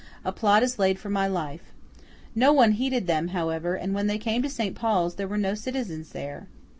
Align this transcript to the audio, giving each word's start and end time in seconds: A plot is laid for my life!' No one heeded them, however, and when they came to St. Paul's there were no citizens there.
A 0.25 0.31
plot 0.31 0.63
is 0.63 0.79
laid 0.79 0.97
for 0.97 1.11
my 1.11 1.27
life!' 1.27 1.71
No 2.33 2.51
one 2.51 2.71
heeded 2.71 3.05
them, 3.05 3.27
however, 3.27 3.75
and 3.75 3.93
when 3.93 4.07
they 4.07 4.17
came 4.17 4.41
to 4.41 4.49
St. 4.49 4.73
Paul's 4.75 5.13
there 5.13 5.27
were 5.27 5.37
no 5.37 5.53
citizens 5.53 6.09
there. 6.09 6.47